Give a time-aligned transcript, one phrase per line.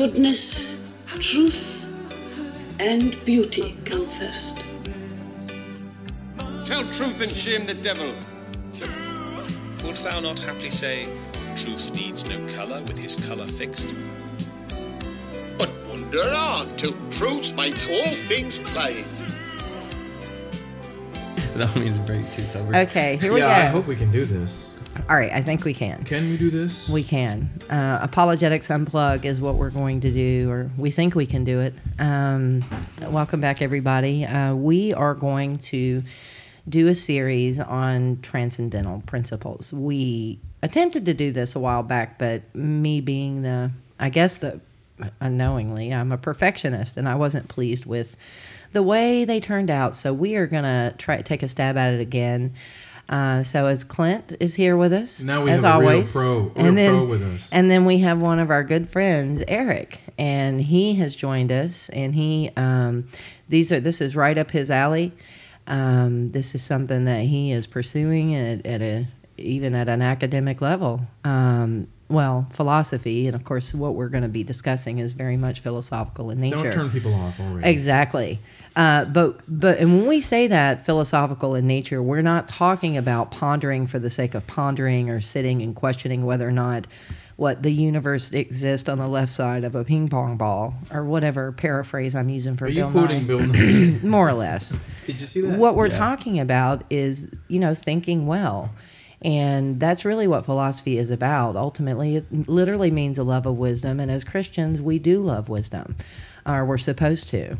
[0.00, 0.80] goodness,
[1.18, 1.92] truth,
[2.80, 4.66] and beauty come first.
[6.64, 8.10] Tell truth and shame the devil.
[9.84, 11.06] Wilt thou not haply say,
[11.54, 13.94] Truth needs no colour with his colour fixed?
[15.58, 19.04] But wonder on till truth makes all things plain.
[21.56, 22.74] that don't mean to break too sober.
[22.74, 23.68] Okay, here we yeah, go.
[23.68, 24.70] I hope we can do this.
[25.08, 26.02] All right, I think we can.
[26.04, 26.88] Can we do this?
[26.88, 27.48] We can.
[27.68, 31.60] Uh, Apologetics Unplugged is what we're going to do, or we think we can do
[31.60, 31.74] it.
[31.98, 32.64] Um,
[33.02, 34.24] welcome back, everybody.
[34.24, 36.02] Uh, we are going to
[36.68, 39.72] do a series on transcendental principles.
[39.72, 44.60] We attempted to do this a while back, but me being the, I guess the,
[45.20, 48.16] unknowingly, I'm a perfectionist, and I wasn't pleased with
[48.72, 49.96] the way they turned out.
[49.96, 52.54] So we are going to try to take a stab at it again.
[53.10, 56.12] Uh, so as Clint is here with us, Now we as have a real always,
[56.12, 57.50] pro- and then pro with us.
[57.52, 61.88] and then we have one of our good friends, Erik, and he has joined us.
[61.88, 63.08] And he, um,
[63.48, 65.12] these are this is right up his alley.
[65.66, 70.60] Um, this is something that he is pursuing at, at a even at an academic
[70.60, 71.00] level.
[71.24, 75.60] Um, well, philosophy, and of course, what we're going to be discussing is very much
[75.60, 76.56] philosophical in nature.
[76.64, 77.68] Don't turn people off already.
[77.68, 78.38] Exactly.
[78.76, 83.30] Uh, but but and when we say that philosophical in nature, we're not talking about
[83.30, 86.86] pondering for the sake of pondering or sitting and questioning whether or not
[87.36, 91.52] what the universe exists on the left side of a ping pong ball or whatever
[91.52, 93.26] paraphrase I'm using for Are Bill you quoting Nye.
[93.26, 93.98] Bill Nye?
[94.02, 94.78] More or less.
[95.06, 95.58] Did you see that?
[95.58, 95.98] What we're Yeah.
[95.98, 98.70] talking about is, you know, thinking well.
[99.22, 101.56] And that's really what philosophy is about.
[101.56, 104.00] Ultimately, it literally means a love of wisdom.
[104.00, 105.96] And as Christians, we do love wisdom,
[106.46, 107.58] or we're supposed to.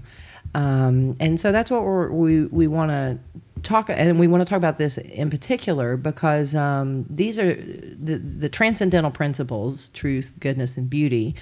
[0.55, 3.19] Um, and so that's what we, we want to
[3.63, 8.17] talk, and we want to talk about this in particular because um, these are the,
[8.17, 11.35] the transcendental principles truth, goodness, and beauty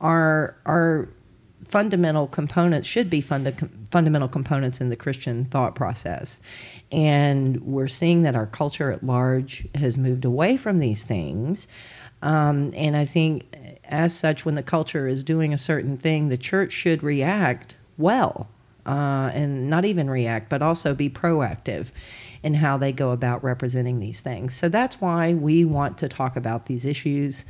[0.00, 1.08] are, are
[1.68, 6.40] fundamental components should be funda- fundamental components in the Christian thought process.
[6.90, 11.68] And we're seeing that our culture at large has moved away from these things.
[12.22, 13.44] Um, and I think,
[13.84, 18.48] as such, when the culture is doing a certain thing, the church should react well.
[18.86, 21.88] Uh, and not even react, but also be proactive
[22.42, 24.54] in how they go about representing these things.
[24.54, 27.44] So that's why we want to talk about these issues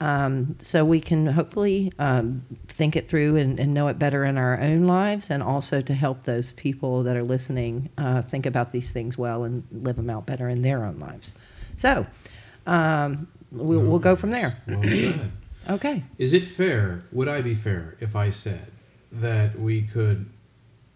[0.00, 4.36] um, so we can hopefully um, think it through and, and know it better in
[4.36, 8.72] our own lives, and also to help those people that are listening uh, think about
[8.72, 11.34] these things well and live them out better in their own lives.
[11.76, 12.06] So
[12.66, 14.58] um, we'll, we'll go from there.
[14.66, 15.30] Well said.
[15.68, 16.02] Okay.
[16.18, 17.04] Is it fair?
[17.10, 18.70] Would I be fair if I said
[19.10, 20.26] that we could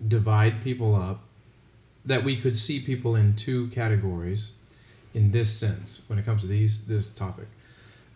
[0.07, 1.23] divide people up,
[2.05, 4.51] that we could see people in two categories,
[5.15, 7.47] in this sense when it comes to these this topic,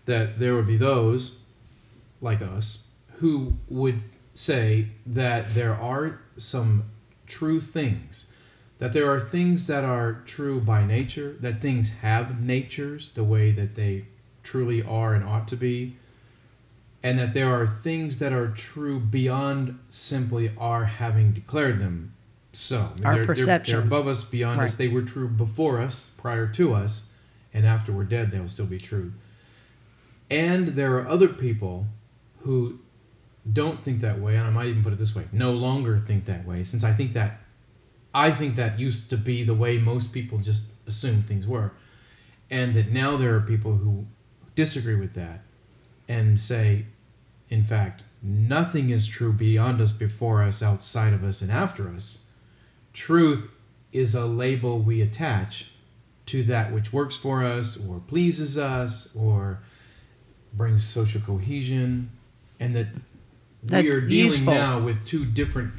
[0.07, 1.39] that there would be those
[2.21, 2.79] like us
[3.19, 3.99] who would
[4.35, 6.85] say that there are some
[7.27, 8.27] true things
[8.79, 13.53] that there are things that are true by nature that things have natures the way
[13.53, 14.05] that they
[14.43, 15.95] truly are and ought to be
[17.03, 22.13] and that there are things that are true beyond simply our having declared them
[22.53, 22.79] so.
[22.79, 23.73] I mean, Our they're, they're- perception.
[23.77, 24.75] They're, above us, beyond us.
[24.75, 27.05] They were true before us, prior to us,
[27.55, 29.13] and after we're dead, they'll still be true.
[30.33, 31.89] And there are other people
[32.41, 32.79] who
[33.53, 36.25] don't think that way, and I might even put it this way: no longer think
[36.25, 36.65] that way.
[36.65, 37.41] Since I think that,
[38.15, 41.73] I think that used to be the way most people just assumed things were,
[42.51, 44.07] and that now there are people who
[44.55, 45.43] disagree with that
[46.09, 46.87] and say,
[47.51, 52.25] in fact, nothing is true beyond us, before us, outside of us, and after us.
[52.95, 53.51] Truth
[53.93, 55.71] is a label we attach
[56.25, 59.61] to that which works for us, or pleases us, or
[60.55, 62.11] brings social cohesion,
[62.61, 62.89] and that
[63.63, 64.55] That's we are dealing useful.
[64.55, 65.73] now with two different,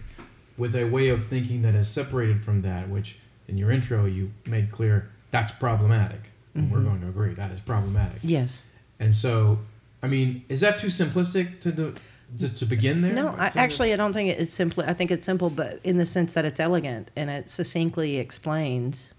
[0.58, 3.18] with a way of thinking that is separated from that, which
[3.48, 6.32] in your intro you made clear that's problematic.
[6.56, 6.74] And Mm-hmm.
[6.76, 8.20] we're going to agree that is problematic.
[8.22, 8.62] Yes.
[9.00, 9.58] And so,
[10.04, 11.96] I mean, is that too simplistic to do,
[12.38, 13.12] to, to begin there?
[13.14, 14.86] No, I, actually, I don't think it's simply.
[14.86, 19.14] I think it's simple, but in the sense that it's elegant and it succinctly explains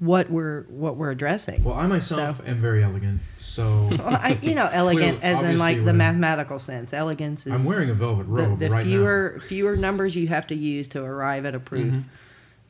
[0.00, 1.64] what we're what we're addressing.
[1.64, 5.42] Well, I myself So- am very elegant, so Well, I, you know, elegant Clearly, as
[5.42, 6.92] in like the mathematical sense.
[6.92, 10.46] Elegance is I'm wearing a velvet the, robe the right fewer fewer numbers you have
[10.48, 12.02] to use to arrive at a proof, Mhm.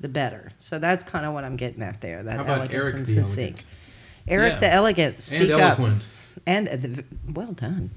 [0.00, 0.52] the better.
[0.58, 2.22] So that's kind of what I'm getting at there.
[2.22, 2.36] That.
[2.36, 3.36] How about elegance Erik and the succinct.
[3.36, 3.64] elegant
[4.28, 4.60] Erik Yeah.
[4.60, 5.60] the elegant, speak and up.
[5.60, 6.08] eloquent?
[6.46, 7.90] And uh, the, well done.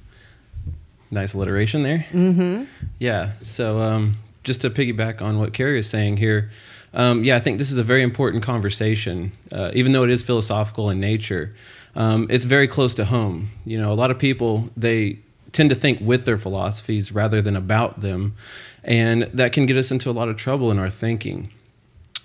[1.09, 2.05] Nice alliteration there.
[2.11, 2.63] Mm-hmm.
[2.99, 3.31] Yeah.
[3.41, 6.49] So um, just to piggyback on what Carrie is saying here,
[6.93, 9.31] um, yeah, I think this is a very important conversation.
[9.51, 11.55] Uh, even though it is philosophical in nature,
[11.95, 13.51] um, it's very close to home.
[13.65, 15.19] You know, a lot of people they
[15.51, 18.35] tend to think with their philosophies rather than about them,
[18.83, 21.49] and that can get us into a lot of trouble in our thinking.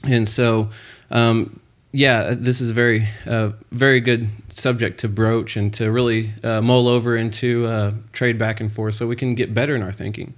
[0.03, 0.71] And so,
[1.11, 1.61] um,
[1.93, 6.61] yeah, this is a very, uh, very good subject to broach and to really uh,
[6.61, 9.83] mull over and to uh, trade back and forth so we can get better in
[9.83, 10.35] our thinking.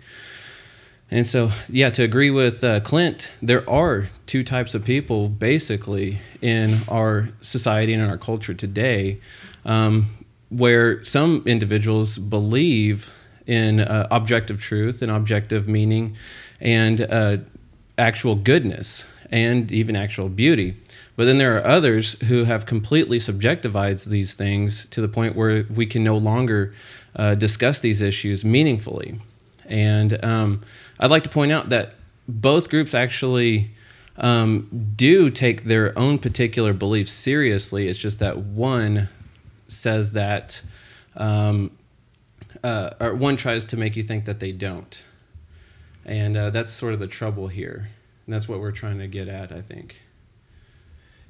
[1.10, 6.18] And so, yeah, to agree with uh, Clint, there are two types of people basically
[6.42, 9.18] in our society and in our culture today,
[9.64, 10.14] um,
[10.50, 13.10] where some individuals believe
[13.46, 16.14] in uh, objective truth and objective meaning
[16.60, 17.38] and uh,
[17.96, 20.76] actual goodness and even actual beauty.
[21.16, 25.64] But then there are others who have completely subjectivized these things to the point where
[25.74, 26.74] we can no longer
[27.16, 29.20] uh, discuss these issues meaningfully.
[29.66, 30.62] And um,
[31.00, 31.94] I'd like to point out that
[32.26, 33.70] both groups actually
[34.16, 37.88] um, do take their own particular beliefs seriously.
[37.88, 39.08] It's just that one
[39.68, 40.62] says that,
[41.16, 41.70] um,
[42.64, 45.02] uh, or one tries to make you think that they don't.
[46.04, 47.90] And uh, that's sort of the trouble here.
[48.26, 50.02] And that's what we're trying to get at, I think.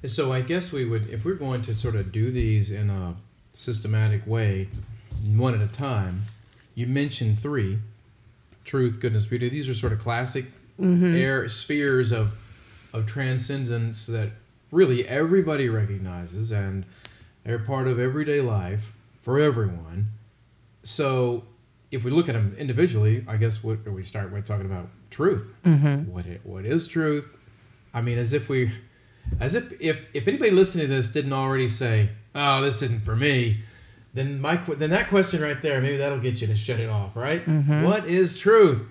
[0.03, 2.89] And so I guess we would, if we're going to sort of do these in
[2.89, 3.17] a
[3.53, 4.69] systematic way,
[5.27, 6.25] one at a time,
[6.75, 7.81] you mentioned three
[8.69, 9.49] truth, goodness, beauty.
[9.49, 10.45] These are sort of classic
[10.79, 11.17] mm-hmm.
[11.17, 12.35] air spheres of
[12.93, 14.31] of transcendence that
[14.71, 16.87] really everybody recognizes and
[17.45, 20.09] they're part of everyday life for everyone.
[20.83, 21.45] So
[21.91, 25.55] if we look at them individually, I guess what we start with talking about truth.
[25.65, 26.11] Mm-hmm.
[26.11, 27.37] What it, what is truth?
[27.95, 28.71] I mean, as if we,
[29.41, 33.17] as if if if anybody listening to this didn't already say, "Oh, this isn't for
[33.17, 33.63] me,"
[34.19, 37.15] then my then that question right there, maybe that'll get you to shut it off,
[37.17, 37.47] right?
[37.47, 38.85] What is truth?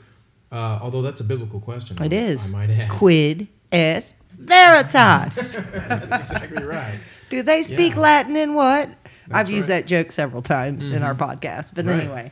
[0.51, 2.01] Uh, although that's a biblical question.
[2.01, 2.53] It is.
[2.53, 2.89] I might add.
[2.89, 5.53] Quid est veritas.
[5.73, 6.99] That's exactly right.
[7.29, 7.99] Do they speak Yeah.
[8.01, 8.87] Latin in what?
[9.27, 9.81] That's I've used right.
[9.81, 11.71] that joke several times in our podcast.
[11.75, 11.99] But Right.
[11.99, 12.31] anyway,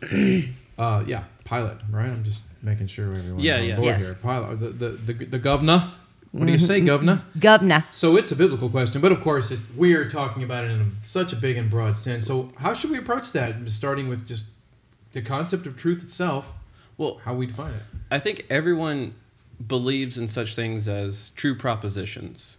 [0.78, 2.06] Uh, yeah, Pilate, right?
[2.06, 3.76] I'm just making sure everyone's Yeah, on yeah.
[3.76, 4.04] board Yes.
[4.06, 4.14] here.
[4.14, 5.92] Pilate, the the the, the governor.
[6.32, 7.24] What do you say, governor?
[7.38, 7.84] governor.
[7.90, 11.06] So it's a biblical question, but of course, it, we're talking about it in a,
[11.06, 12.26] such a big and broad sense.
[12.26, 13.68] So how should we approach that?
[13.68, 14.44] Starting with just
[15.12, 16.54] the concept of truth itself,
[16.96, 17.82] Well, how we define it.
[18.10, 19.14] I think everyone
[19.66, 22.56] believes in such things as true propositions.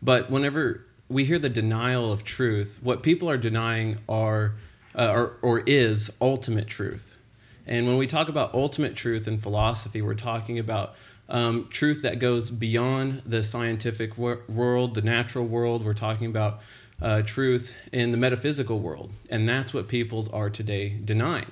[0.00, 4.54] But whenever we hear the denial of truth, what people are denying are
[4.94, 7.18] uh, or, or is ultimate truth.
[7.66, 10.94] And when we talk about ultimate truth in philosophy, we're talking about
[11.32, 15.84] um, truth that goes beyond the scientific wor- world, the natural world.
[15.84, 16.60] We're talking about
[17.00, 19.10] uh, truth in the metaphysical world.
[19.28, 21.50] And that's what people are today denying.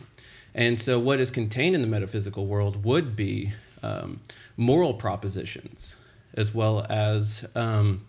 [0.55, 4.21] And so, what is contained in the metaphysical world would be um,
[4.57, 5.97] moral propositions
[6.35, 8.07] as well as um,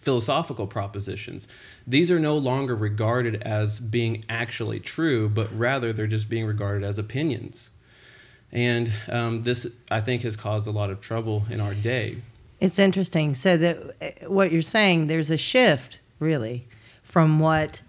[0.00, 1.46] philosophical propositions.
[1.86, 6.84] These are no longer regarded as being actually true, but rather they're just being regarded
[6.84, 7.70] as opinions.
[8.54, 12.18] And um, this, I think, has caused a lot of trouble in our day.
[12.60, 13.34] It's interesting.
[13.34, 16.66] So that what you're saying, there's a shift really
[17.02, 17.82] from what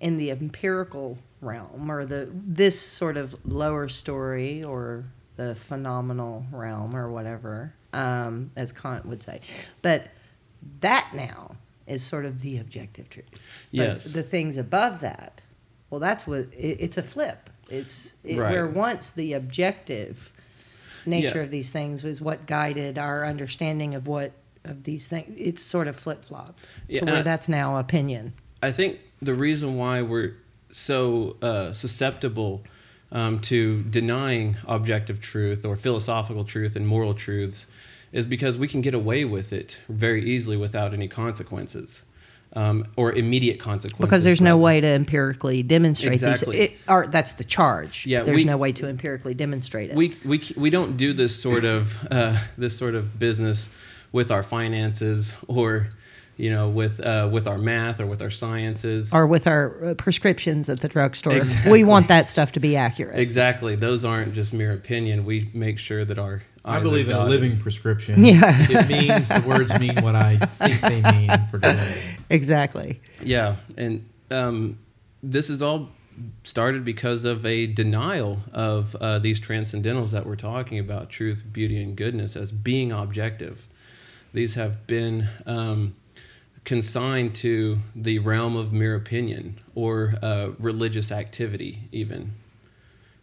[0.00, 5.04] in the empirical realm or the this sort of lower story or
[5.36, 9.40] the phenomenal realm or whatever, um, as Kant would say.
[9.80, 10.08] But
[10.80, 11.56] that now
[11.86, 13.26] is sort of the objective truth.
[13.30, 13.38] But
[13.72, 14.04] Yes.
[14.04, 15.42] the things above that,
[15.88, 17.49] well, that's what it, it's a flip.
[17.70, 18.50] It's it, Right.
[18.52, 20.32] where once the objective
[21.06, 21.44] nature Yeah.
[21.44, 24.32] of these things was what guided our understanding of what
[24.64, 25.34] of these things.
[25.38, 28.34] It's sort of flip flopped Yeah, to where I- that's now opinion.
[28.62, 30.34] I think the reason why we're
[30.70, 32.62] so uh, susceptible
[33.10, 37.66] um, to denying objective truth or philosophical truth and moral truths
[38.12, 42.04] is because we can get away with it very easily without any consequences
[42.54, 44.00] um, or immediate consequences.
[44.00, 46.56] Because there's no way to empirically demonstrate Exactly.
[46.58, 46.70] these.
[46.70, 48.06] It, or that's the charge.
[48.06, 49.96] Yeah, there's we- no way to empirically demonstrate it.
[49.96, 53.68] we we we don't do this sort of uh, this sort of business
[54.12, 55.88] with our finances or
[56.36, 59.12] you know with uh, with our math or with our sciences.
[59.12, 61.34] or with our uh, prescriptions at the drugstore.
[61.34, 61.70] Exactly.
[61.70, 63.18] We want that stuff to be accurate.
[63.18, 65.24] exactly, those aren't just mere opinion.
[65.24, 68.22] We make sure that our I believe in a living prescription.
[68.24, 68.54] Yeah.
[68.68, 72.09] it means the words mean what I think they mean for today.
[72.30, 73.00] Exactly.
[73.22, 74.78] Yeah, and um,
[75.22, 75.90] this is all
[76.44, 81.82] started because of a denial of uh, these transcendentals that we're talking about truth, beauty,
[81.82, 83.66] and goodness as being objective.
[84.32, 85.96] These have been um,
[86.64, 92.32] consigned to the realm of mere opinion or uh, religious activity, even.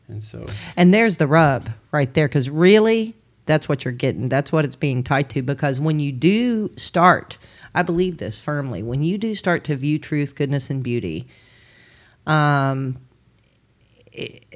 [0.10, 3.14] And so, And there's the rub right there, because really,
[3.46, 4.30] that's what you're getting.
[4.30, 5.42] That's what it's being tied to.
[5.42, 7.38] Because when you do start,
[7.76, 11.28] I believe this firmly, when you do start to view truth, goodness, and beauty,
[12.26, 12.98] um,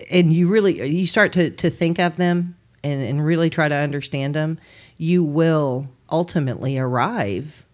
[0.10, 3.76] and you really you start to, to think of them and, and really try to
[3.76, 4.60] understand them,
[4.98, 7.66] you will ultimately arrive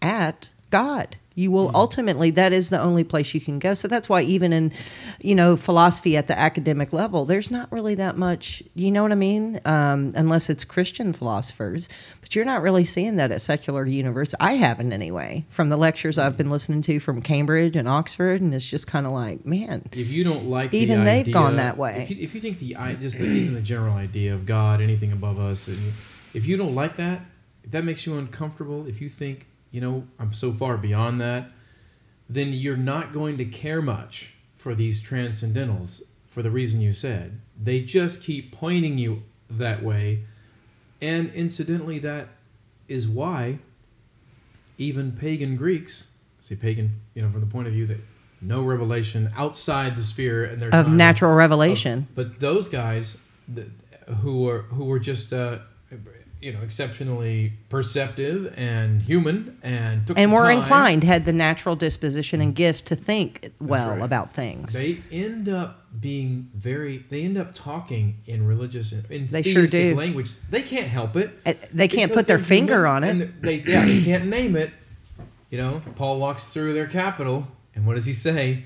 [0.00, 1.16] at God.
[1.34, 1.76] You will Mm-hmm.
[1.76, 3.72] ultimately that is the only place you can go.
[3.72, 4.70] So that's why even in,
[5.20, 8.62] you know, philosophy at the academic level, there's not really that much.
[8.74, 9.58] You know what I mean?
[9.64, 11.88] Um, unless it's Christian philosophers,
[12.20, 14.36] but you're not really seeing that at secular universities.
[14.40, 15.46] I haven't anyway.
[15.48, 19.06] From the lectures I've been listening to from Cambridge and Oxford, and it's just kind
[19.06, 22.02] of like, man, If you don't like Even the they've idea- gone that way.
[22.02, 24.82] If you, if you think the i- just the, even the general idea of God,
[24.82, 25.94] anything above us, and
[26.34, 27.22] if you don't like that,
[27.64, 31.50] if that makes you uncomfortable, if you think you know I'm so far beyond that,
[32.28, 37.40] then you're not going to care much for these transcendentals for the reason you said.
[37.60, 40.22] They just keep pointing you that way,
[41.00, 42.28] and incidentally, that
[42.88, 43.58] is why
[44.78, 46.08] even pagan Greeks,
[46.40, 47.98] see, pagan, you know, from the point of view that
[48.40, 52.08] no revelation outside the sphere and their of time natural revelation.
[52.14, 53.18] but those guys
[54.20, 55.58] who were who were just uh,
[56.42, 61.76] you know exceptionally perceptive and human and took and were time, inclined, had the natural
[61.76, 64.02] disposition and gift to think well right.
[64.02, 64.72] about things.
[64.72, 67.04] They end up being very.
[67.08, 69.94] They end up talking in religious in They sure do.
[69.94, 70.32] language.
[70.50, 71.30] They can't help it.
[71.46, 73.10] Uh, they can't put their finger on it.
[73.10, 74.70] and They yeah they can't name it.
[75.50, 78.64] You know, Paul walks through their capital, and what does he say?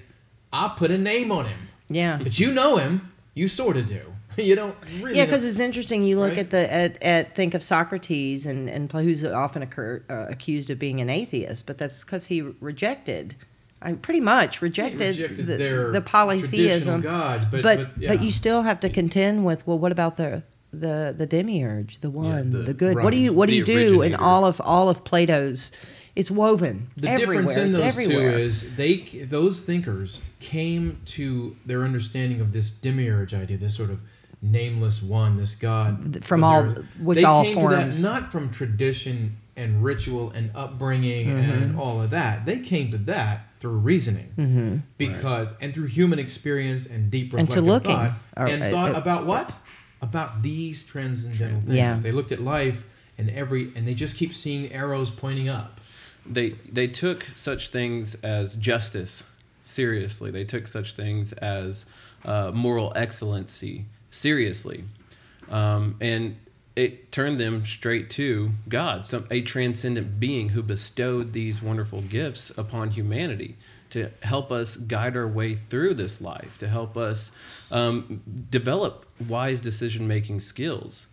[0.52, 1.68] I put a name on him.
[1.88, 2.18] Yeah.
[2.22, 3.12] But you know him.
[3.34, 4.14] You sort of do.
[4.48, 5.16] You don't really.
[5.18, 6.04] Yeah, because it's interesting.
[6.04, 6.38] You look Right?
[6.38, 10.78] at the at, at think of Socrates and and who's often occur, uh, accused of
[10.78, 13.34] being an atheist, but that's because he rejected,
[13.82, 17.00] I pretty much rejected, rejected the, the polytheism.
[17.00, 20.42] gods, but- but but, but you still have to contend with well, what about the
[20.72, 22.96] the the demiurge, the one, the- the, good?
[23.02, 25.72] What do you what do you do in all of all of Plato's?
[26.14, 26.88] It's woven.
[26.96, 27.42] The everywhere.
[27.42, 28.32] difference in it's those everywhere.
[28.32, 28.96] two is they
[29.28, 34.00] those thinkers came to their understanding of this demiurge idea, this sort of
[34.42, 36.64] nameless one, this god From all-
[37.00, 37.96] which they all came forms.
[37.96, 41.50] to that not from tradition and ritual and upbringing Mm-hmm.
[41.50, 42.44] and all of that.
[42.44, 47.38] They came to that through reasoning because and through human experience and deep Mm-hmm.
[47.38, 49.54] And to looking, thought or, and uh, thought uh, about what
[50.02, 51.74] about these transcendental things.
[51.76, 51.94] Yeah.
[51.94, 52.84] They looked at life
[53.18, 55.80] and every and they just keep seeing arrows pointing up.
[56.26, 59.24] they they took such things as justice
[59.62, 60.30] seriously.
[60.30, 61.86] They took such things as
[62.26, 64.84] uh, moral excellency seriously,
[65.50, 66.36] um, and
[66.74, 72.50] it turned them straight to God, some a transcendent being who bestowed these wonderful gifts
[72.56, 73.56] upon humanity
[73.90, 77.30] to help us guide our way through this life, to help us
[77.70, 81.06] um, develop wise decision making skills.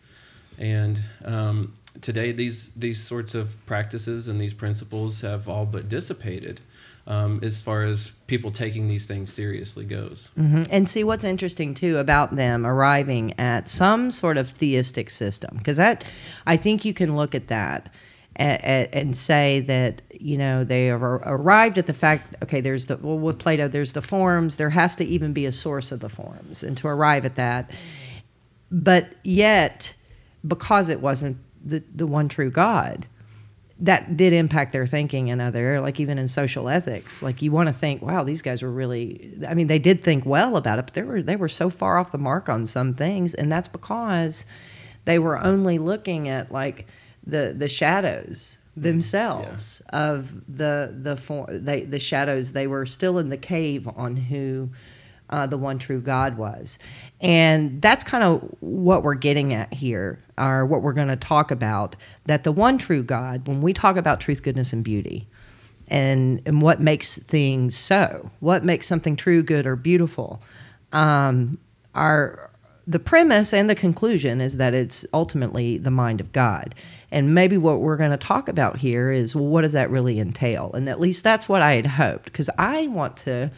[0.57, 6.61] And um, today, these these sorts of practices and these principles have all but dissipated,
[7.05, 10.29] um, as far as people taking these things seriously goes.
[10.39, 10.67] Mhm.
[10.71, 15.77] And see what's interesting too about them arriving at some sort of theistic system, because
[15.77, 16.03] that
[16.47, 17.89] I think you can look at that
[18.35, 22.35] and say that you know they arrived at the fact.
[22.41, 24.55] Okay, there's the well with Plato, there's the forms.
[24.55, 27.69] There has to even be a source of the forms, and to arrive at that,
[28.71, 29.93] but yet
[30.47, 33.05] because it wasn't the the one true God,
[33.79, 37.21] that did impact their thinking in other like even in social ethics.
[37.21, 40.25] Like you want to think wow these guys were really i mean they did think
[40.25, 42.93] well about it but they were they were so far off the mark on some
[42.93, 44.45] things and that's because
[45.05, 46.87] they were only looking at like
[47.25, 52.51] the the shadows mm, themselves of the the form they the shadows.
[52.51, 54.69] They were still in the cave on who
[55.29, 56.77] uh, the one true God was.
[57.21, 61.51] And that's kind of what we're getting at here, or what we're going to talk
[61.51, 61.95] about.
[62.25, 65.27] That the one true God, when we talk about truth, goodness, and beauty,
[65.87, 70.41] and, and what makes things so, what makes something true, good, or beautiful,
[70.91, 71.57] um,
[72.85, 76.75] the premise and the conclusion is that it's ultimately the mind of God.
[77.11, 80.19] And maybe what we're going to talk about here is well, what does that really
[80.19, 80.71] entail?
[80.73, 83.51] And at least that's what I had hoped, because I want to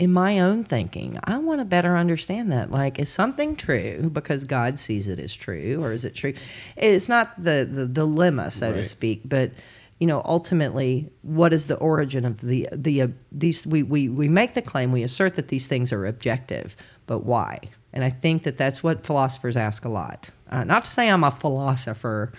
[0.00, 2.70] in my own thinking, I want to better understand that.
[2.70, 6.32] Like, is something true because God sees it as true, or is it true?
[6.74, 9.50] It's not the, the dilemma, so to speak, but
[9.98, 13.66] you know, ultimately, what is the origin of the the uh, these?
[13.66, 16.74] We, we we make the claim, we assert that these things are objective,
[17.06, 17.58] but why?
[17.92, 20.30] And I think that that's what philosophers ask a lot.
[20.48, 22.32] Uh, not to say I'm a philosopher,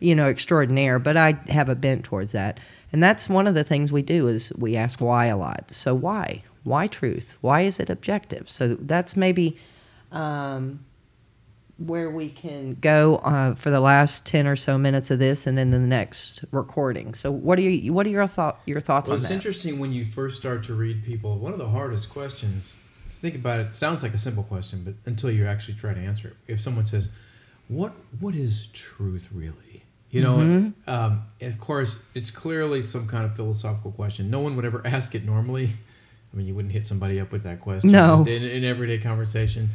[0.00, 2.60] you know, extraordinaire, but I have a bent towards that.
[2.92, 5.70] And that's one of the things we do is we ask why a lot.
[5.70, 6.42] So why?
[6.66, 7.36] Why truth?
[7.40, 8.48] Why is it objective?
[8.48, 9.56] So that's maybe
[10.12, 10.84] um,
[11.78, 15.56] where we can go uh, for the last ten or so minutes of this, and
[15.56, 17.14] then the next recording.
[17.14, 17.92] So what are you?
[17.92, 18.60] What are your thought?
[18.66, 19.34] Your thoughts Well, on it's that?
[19.36, 21.38] It's interesting when you first start to read people.
[21.38, 22.74] One of the hardest questions
[23.08, 26.00] think about it, it sounds like a simple question, but until you actually try to
[26.00, 26.36] answer it.
[26.46, 27.08] If someone says,
[27.68, 30.90] "What what is truth really?" You know, Mm-hmm.
[30.90, 34.30] um, of course, it's clearly some kind of philosophical question.
[34.30, 35.70] No one would ever ask it normally.
[36.36, 38.18] I mean, you wouldn't hit somebody up with that question No.
[38.18, 39.70] just in, in everyday conversation.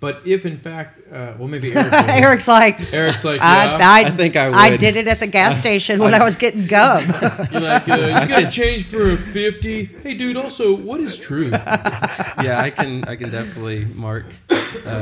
[0.00, 1.92] But if in fact, uh, well, maybe Erik.
[2.08, 3.88] Erik's like, Erik's like, I, yeah.
[3.88, 4.56] I, I think I would.
[4.56, 7.04] I did it at the gas station when I was getting gum.
[7.52, 9.84] You're like, uh, you got change for a fifty.
[9.84, 10.36] Hey, dude.
[10.36, 11.52] Also, what is truth?
[11.52, 14.56] yeah, I can I can definitely mark uh,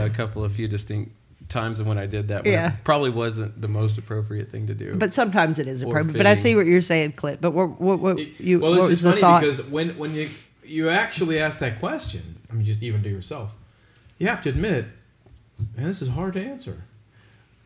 [0.07, 1.12] a couple of few distinct
[1.49, 2.45] times of when I did that.
[2.45, 2.75] Yeah.
[2.75, 4.97] it probably wasn't the most appropriate thing to do.
[4.97, 6.19] But sometimes it is Or appropriate.
[6.19, 7.40] But I see what you're saying, Clint.
[7.40, 9.40] But what, what, what It- you, well, what it's was the funny thought?
[9.40, 10.28] because when when you
[10.70, 13.56] you actually ask that question, I mean, just even to yourself,
[14.18, 14.86] you have to admit,
[15.76, 16.84] man, this is hard to answer,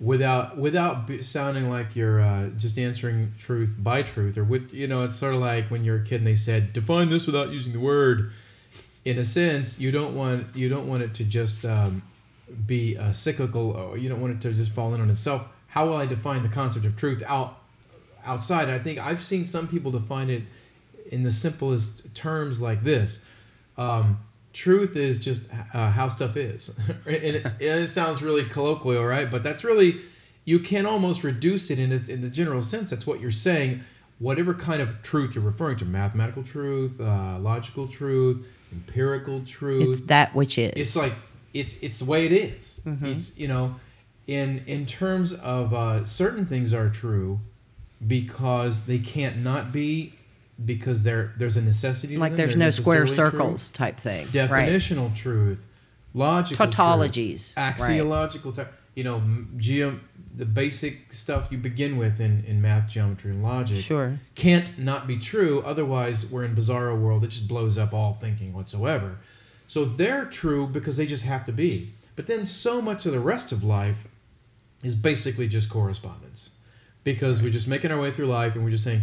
[0.00, 5.04] without without sounding like you're uh, just answering truth by truth, or with you know,
[5.04, 7.72] it's sort of like when you're a kid and they said define this without using
[7.72, 8.32] the word.
[9.04, 12.02] In a sense, you don't want you don't want it to just um,
[12.66, 13.72] be a cyclical.
[13.72, 15.48] Or you don't want it to just fall in on itself.
[15.68, 17.58] How will I define the concept of truth out
[18.24, 18.70] outside?
[18.70, 20.44] I think I've seen some people define it
[21.06, 23.24] in the simplest terms like this.
[23.76, 24.20] Um,
[24.52, 29.30] truth is just uh, how stuff is, and, it, it sounds really colloquial, right?
[29.30, 30.00] But that's really
[30.44, 32.90] you can almost reduce it in a, in the general sense.
[32.90, 33.82] That's what you're saying.
[34.18, 40.00] Whatever kind of truth you're referring to, mathematical truth, uh, logical truth, empirical truth, it's
[40.00, 40.72] that which is.
[40.76, 41.14] it's like
[41.52, 42.80] it's it's the way it is.
[43.10, 43.74] It's you know,
[44.26, 47.40] in in terms of uh, certain things are true
[48.06, 50.14] because they can't not be
[50.64, 52.14] because there there's a necessity.
[52.14, 53.40] To like there's no square necessarily true.
[53.40, 54.26] circles type thing.
[54.26, 54.68] Right.
[54.68, 55.66] Definitional truth,
[56.12, 57.74] logical Tautologies, truth, right.
[57.74, 58.54] axiological.
[58.54, 59.22] Type, you know,
[59.56, 60.00] geom
[60.36, 64.18] the basic stuff you begin with in, in math, geometry, and logic Sure.
[64.34, 65.62] can't not be true.
[65.62, 67.22] Otherwise, we're in bizarro world.
[67.22, 69.18] It just blows up all thinking whatsoever.
[69.68, 71.92] So they're true because they just have to be.
[72.16, 74.08] But then so much of the rest of life
[74.82, 76.50] is basically just correspondence,
[77.04, 79.02] because we're just making our way through life and we're just saying,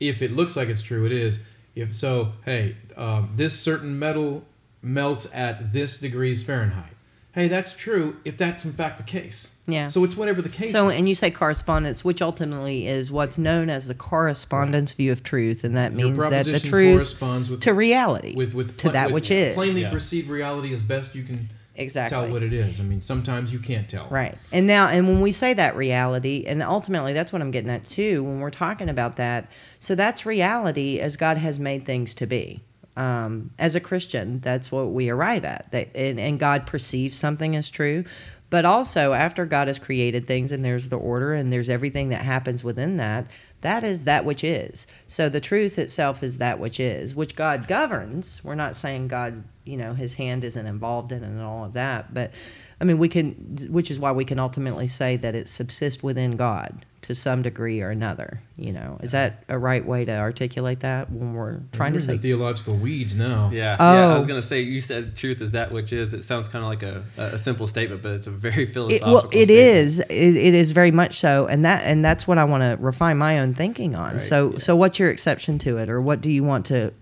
[0.00, 1.40] if it looks like it's true, it is.
[1.76, 4.44] If so, hey, um, this certain metal
[4.82, 6.92] melts at this degrees Fahrenheit.
[7.32, 9.54] Hey, that's true if that's in fact the case.
[9.68, 9.86] Yeah.
[9.86, 10.72] So it's whatever the case.
[10.72, 10.98] So, is.
[10.98, 15.62] and you say correspondence, which ultimately is what's known as the correspondence view of truth,
[15.62, 19.06] and that means that the proposition truth corresponds with to reality, with with to that
[19.06, 19.90] with which is plainly Yeah.
[19.90, 21.48] perceived reality as best you can
[21.80, 22.80] exactly tell what it is.
[22.80, 24.08] I mean, sometimes you can't tell.
[24.08, 24.36] Right.
[24.52, 27.86] And now, and when we say that reality, and ultimately that's what I'm getting at
[27.86, 29.50] too, when we're talking about that.
[29.78, 32.62] So that's reality as God has made things to be.
[32.96, 35.70] Um, as a Christian, that's what we arrive at.
[35.70, 38.04] That, and, and God perceives something as true.
[38.50, 42.22] But also, after God has created things and there's the order and there's everything that
[42.22, 43.28] happens within that,
[43.62, 44.86] that is that which is.
[45.06, 48.42] So the truth itself is that which is, which God governs.
[48.42, 51.74] We're not saying God, you know, his hand isn't involved in it and all of
[51.74, 52.14] that.
[52.14, 52.32] But
[52.80, 53.34] I mean, we can,
[53.70, 57.80] which is why we can ultimately say that it subsists within God to some degree
[57.80, 58.42] or another.
[58.56, 62.02] You know, is that a right way to articulate that when we're trying to We're
[62.02, 62.12] in say?
[62.16, 63.50] the theological weeds now.
[63.52, 63.84] Yeah, yeah.
[63.84, 64.14] I Oh.
[64.16, 66.12] was gonna say you said truth is that which is.
[66.12, 69.12] It sounds kind of like a, a simple statement, but it's a very It, philosophical.
[69.12, 69.50] well, it statement.
[69.50, 70.00] is.
[70.00, 73.16] It, it is very much so, and that and that's what I want to refine
[73.18, 74.12] my own thinking on.
[74.12, 74.58] Right, so, yeah.
[74.58, 76.92] so what's your exception to it, or what do you want to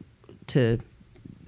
[0.49, 0.79] to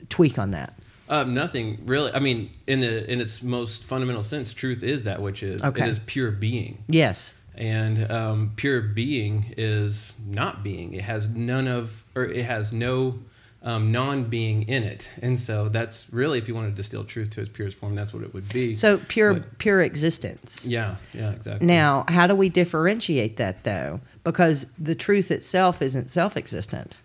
[0.09, 0.75] tweak on that?
[1.09, 2.13] Um, nothing really.
[2.13, 5.63] I mean, in the in its most fundamental sense, truth is that which is.
[5.63, 5.85] Okay.
[5.85, 7.35] It is pure being, Yes.
[7.61, 10.95] And um, pure being is not being.
[10.95, 13.19] It has none of, or it has no
[13.63, 17.43] um, non-being in it, and so that's really, if you want to distill truth to
[17.43, 18.73] its purest form, that's what it would be.
[18.73, 20.65] So pure But- pure existence.
[20.67, 21.67] yeah, yeah, exactly.
[21.67, 24.01] Now, how do we differentiate that though?
[24.25, 26.97] Because the truth itself isn't self-existent.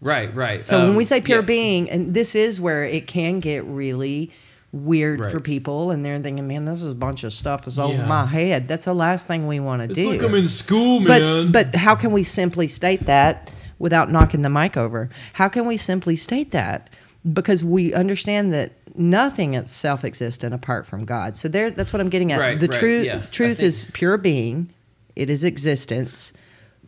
[0.00, 0.64] right, right.
[0.64, 1.46] So when Um, we say pure yeah.
[1.46, 4.30] being, and this is where it can get really
[4.72, 7.94] weird for people, and they're thinking, "Man, this is a bunch of stuff is over
[7.94, 8.06] Yeah.
[8.06, 10.10] my head." That's the last thing we want to It's do.
[10.10, 11.50] like I'm in school, man.
[11.50, 15.08] but but how can we simply state that without knocking the mic over?
[15.34, 16.90] How can we simply state that?
[17.32, 21.36] Because we understand that nothing is self-existent apart from God.
[21.36, 22.40] So there, that's what I'm getting at.
[22.40, 23.22] Right, the right, truth, yeah.
[23.30, 24.70] Truth is pure being.
[25.16, 26.32] It is existence,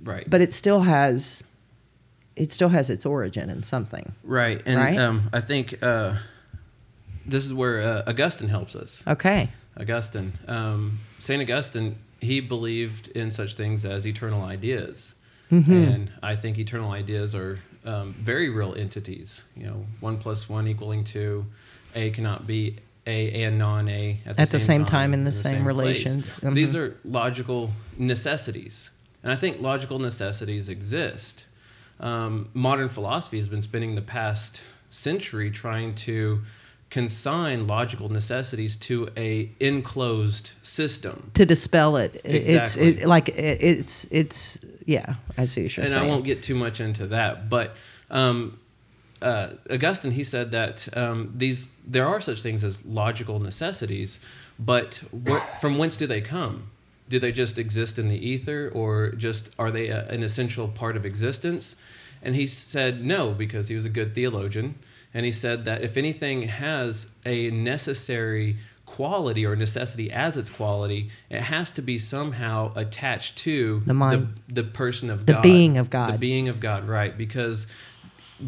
[0.05, 1.43] right, but it still has,
[2.37, 4.13] it still has its origin in something.
[4.23, 4.99] right, and Right?
[4.99, 6.15] Um, I think uh,
[7.27, 9.03] this is where uh, Augustine helps us.
[9.07, 9.51] Okay.
[9.79, 10.33] Augustine.
[10.49, 15.15] Um, Saint Augustine, he believed in such things as eternal ideas,
[15.51, 15.73] Mm-hmm.
[15.73, 19.43] and I think eternal ideas are um, very real entities.
[19.57, 21.45] You know, one plus one equaling two.
[21.97, 22.77] A cannot be
[23.09, 25.67] A and non-A at the, At the same time in the same place.
[25.67, 26.35] relations.
[26.43, 26.79] These Mhm.
[26.79, 28.91] are logical necessities,
[29.25, 31.47] and I think logical necessities exist.
[31.99, 36.43] Um, modern philosophy has been spending the past century trying to
[36.91, 41.31] consign logical necessities to a enclosed system.
[41.35, 42.21] to dispel it.
[42.25, 42.53] Exactly.
[42.55, 45.15] It's it, like it, it's it's yeah.
[45.39, 46.05] I see what you're and saying.
[46.05, 47.77] I won't get too much into that, but
[48.11, 48.59] um,
[49.23, 54.19] uh, Augustine he said that um, these there are such things as logical necessities,
[54.59, 56.71] but where, from whence do they come?
[57.09, 60.97] Do they just exist in the ether, or just are they a, an essential part
[60.97, 61.77] of existence?
[62.23, 64.75] And he said no, because he was a good theologian,
[65.15, 71.11] and he said that if anything has a necessary quality or necessity as its quality,
[71.31, 74.35] it has to be somehow attached to The mind.
[74.49, 76.15] the, the person of The God, being of God.
[76.15, 77.17] the being of God, right?
[77.17, 77.67] Because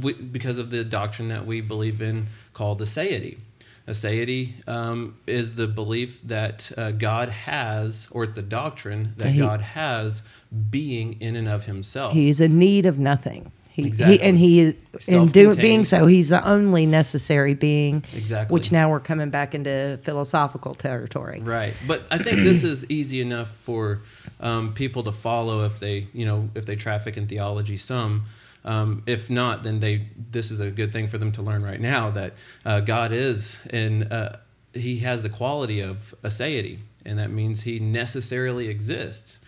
[0.00, 3.38] we, because of the doctrine that we believe in called aseity.
[3.86, 9.38] Aseity um, is the belief that uh, God has, or it's the doctrine that He-
[9.40, 10.22] God has
[10.70, 12.12] being in and of Himself.
[12.14, 13.50] He is in need of nothing.
[13.72, 14.18] He, Exactly.
[14.18, 14.74] he and he is
[15.08, 18.04] in being so, he's the only necessary being.
[18.14, 18.52] Exactly.
[18.52, 21.40] Which now we're coming back into philosophical territory.
[21.40, 24.02] Right, but I think this is easy enough for
[24.40, 28.26] um, people to follow if they, you know, if they traffic in theology some.
[28.64, 30.06] Um, if not, then they.
[30.30, 32.34] This is a good thing for them to learn right now that
[32.66, 34.36] uh, God is, and uh,
[34.74, 39.38] He has the quality of aseity, and that means He necessarily exists.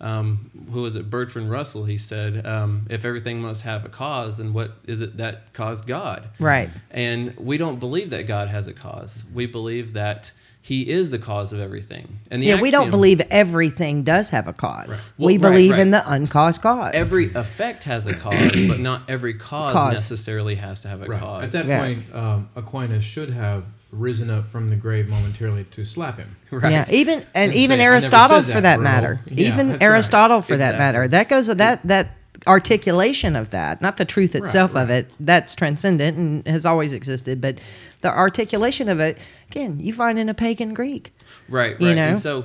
[0.00, 1.08] Um, who was it?
[1.08, 1.84] Bertrand Russell.
[1.84, 5.86] He said, um, "If everything must have a cause, then what is it that caused
[5.86, 6.68] God?" Right.
[6.90, 9.24] And we don't believe that God has a cause.
[9.32, 12.18] We believe that He is the cause of everything.
[12.30, 14.88] And the Yeah, we don't believe everything does have a cause.
[14.88, 15.12] Right.
[15.18, 15.80] Well, we right, believe right.
[15.80, 16.92] in the uncaused cause.
[16.94, 19.92] every effect has a cause, but not every cause, Cause.
[19.92, 21.20] necessarily has to have a Right.
[21.20, 21.44] cause.
[21.44, 21.78] At that Yeah.
[21.80, 26.36] point, um, Aquinas should have risen up from the grave momentarily to slap him.
[26.50, 26.72] right.
[26.72, 29.20] Yeah, even and, And even say, Aristotle said for that, that bro." matter.
[29.26, 29.90] Yeah, even that's right.
[29.90, 31.08] Aristotle for that matter.
[31.08, 35.04] That goes that that articulation of that, not the truth itself of right.
[35.04, 35.10] it.
[35.20, 37.58] That's transcendent and has always existed, but
[38.00, 39.18] the articulation of it,
[39.50, 41.12] again, you find in a pagan Greek.
[41.48, 41.80] Right, right.
[41.80, 42.08] You know?
[42.08, 42.44] And so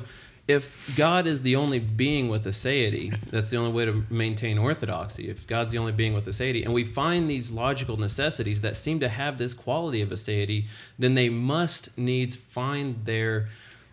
[0.50, 5.30] if God is the only being with aseity, that's the only way to maintain orthodoxy.
[5.30, 9.00] If God's the only being with aseity, and we find these logical necessities that seem
[9.02, 10.66] to have this quality of aseity,
[10.98, 13.48] then they must needs find their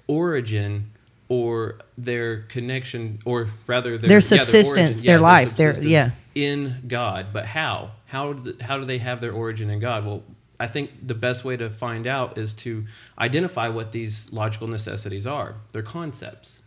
[0.06, 0.90] origin
[1.28, 6.10] or their connection, or rather their, Their yeah, subsistence, origin- their yeah, life, their- yeah.
[6.34, 7.26] in God.
[7.34, 7.90] But how?
[8.06, 10.06] How do, how do they have their origin in God?
[10.06, 10.22] Well,
[10.58, 12.86] I think the best way to find out is to
[13.18, 15.56] identify what these logical necessities are.
[15.72, 16.62] They're concepts.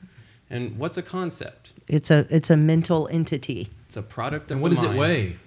[0.50, 1.74] And what's a concept?
[1.88, 3.70] It's a it's a mental entity.
[3.88, 5.38] It's a product of And what the does it weigh?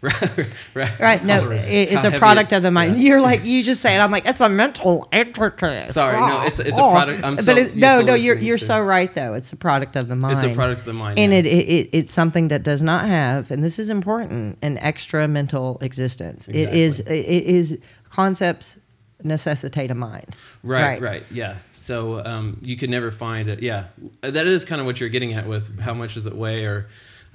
[0.00, 0.98] Right, right.
[1.00, 1.24] Right?
[1.24, 1.64] No, color it?
[1.66, 2.96] it, it's a product of the mind.
[2.96, 3.08] yeah.
[3.08, 3.98] You're like you just say it.
[3.98, 5.92] I'm like it's a mental entity.
[5.92, 6.90] Sorry, no, it's- it's a Oh.
[6.92, 9.34] product- I'm but so it, no, no, you're you're to- so right though.
[9.34, 10.34] It's a product of the mind.
[10.34, 11.18] It's a product of the mind.
[11.18, 11.38] and yeah.
[11.40, 15.26] it, it, it it's something that does not have, and this is important, an extra
[15.26, 16.48] mental existence.
[16.48, 17.78] It is it is
[18.10, 18.78] concepts
[19.24, 20.36] necessitate a mind.
[20.62, 21.56] Right, right, yeah.
[21.72, 23.62] So um, you could never find it.
[23.62, 23.86] Yeah,
[24.20, 26.86] that is kind of what you're getting at with how much does it weigh, or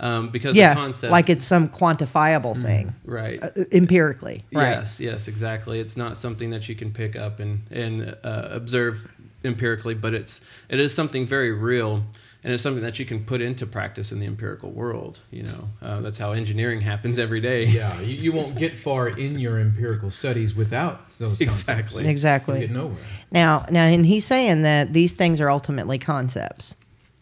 [0.03, 3.41] um, because Yeah, the concept, like it's some quantifiable thing, right.
[3.41, 4.43] uh, empirically.
[4.51, 4.71] Right.
[4.71, 5.79] Yes, yes, exactly.
[5.79, 9.09] It's not something that you can pick up and and uh, observe
[9.45, 12.03] empirically, but it's it is something very real,
[12.43, 15.21] and it's something that you can put into practice in the empirical world.
[15.31, 17.63] You know, uh, that's how engineering happens every day.
[17.67, 21.93] Yeah, you, you won't get far in your empirical studies without those concepts.
[21.93, 22.07] Exactly.
[22.09, 22.59] Exactly.
[22.59, 22.97] Get nowhere.
[23.31, 26.75] Now, now, and he's saying that these things are ultimately concepts.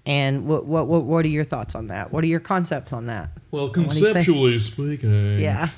[0.05, 2.11] And what what what, what are your thoughts on that?
[2.11, 3.29] What are your concepts on that?
[3.51, 4.13] Well, do you say?
[4.13, 5.69] conceptually speaking, Yeah.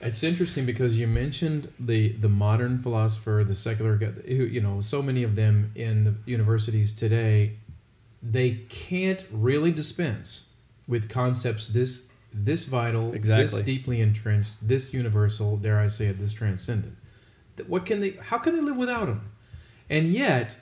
[0.00, 4.80] It's interesting because you mentioned the the modern philosopher, the secular guy, who you know,
[4.80, 7.54] so many of them in the universities today,
[8.22, 10.48] they can't really dispense
[10.86, 13.44] with concepts this this vital, exactly.
[13.44, 16.96] this deeply entrenched, this universal, dare I say it, this transcendent.
[17.66, 18.10] What can they?
[18.20, 19.30] How can they live without them?
[19.88, 20.56] And yet,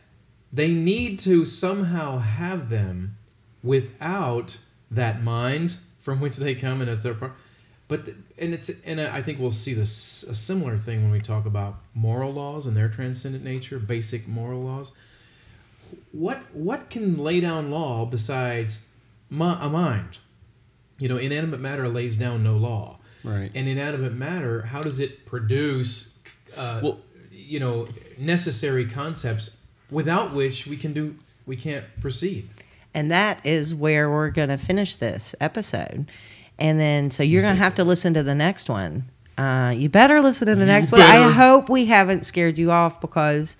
[0.54, 3.16] they need to somehow have them
[3.62, 4.58] without
[4.90, 7.32] that mind from which they come, and it's their part.
[7.88, 11.20] But the, and it's and I think we'll see this a similar thing when we
[11.20, 14.92] talk about moral laws and their transcendent nature, basic moral laws.
[16.12, 18.82] What what can lay down law besides
[19.30, 20.18] mi- a mind?
[20.98, 22.98] You know, inanimate matter lays down no law.
[23.24, 23.50] Right.
[23.54, 26.18] And inanimate matter, how does it produce,
[26.56, 27.00] uh, Well-
[27.32, 29.56] you know, necessary concepts
[29.90, 31.16] without which we can do
[31.46, 32.48] we can't proceed?
[32.94, 36.10] And that is where we're going to finish this episode.
[36.58, 39.10] And then, so you're going to have to listen to the next one.
[39.36, 41.00] Uh, you better listen to the next one.
[41.00, 43.56] I hope we haven't scared you off because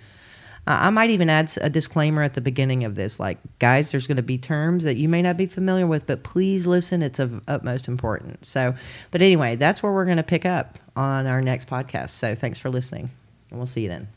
[0.69, 3.19] uh, I might even add a disclaimer at the beginning of this.
[3.19, 6.23] Like, guys, there's going to be terms that you may not be familiar with, but
[6.23, 7.03] please listen.
[7.03, 8.49] It's of utmost importance.
[8.49, 8.75] So,
[9.11, 12.11] but anyway, that's where we're going to pick up on our next podcast.
[12.11, 13.11] So, thanks for listening.
[13.51, 14.09] And we'll see you then.